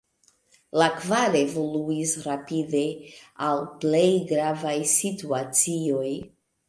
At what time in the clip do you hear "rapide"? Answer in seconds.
2.23-2.83